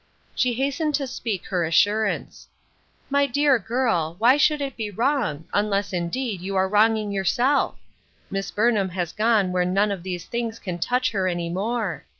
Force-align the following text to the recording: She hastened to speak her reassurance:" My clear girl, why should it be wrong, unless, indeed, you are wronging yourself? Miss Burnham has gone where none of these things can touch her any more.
She 0.33 0.53
hastened 0.55 0.95
to 0.95 1.05
speak 1.05 1.45
her 1.45 1.59
reassurance:" 1.61 2.47
My 3.11 3.27
clear 3.27 3.59
girl, 3.59 4.15
why 4.17 4.35
should 4.35 4.59
it 4.59 4.75
be 4.75 4.89
wrong, 4.89 5.45
unless, 5.53 5.93
indeed, 5.93 6.41
you 6.41 6.55
are 6.55 6.67
wronging 6.67 7.11
yourself? 7.11 7.75
Miss 8.31 8.49
Burnham 8.49 8.89
has 8.89 9.13
gone 9.13 9.51
where 9.51 9.63
none 9.63 9.91
of 9.91 10.01
these 10.01 10.25
things 10.25 10.57
can 10.57 10.79
touch 10.79 11.11
her 11.11 11.27
any 11.27 11.51
more. 11.51 12.03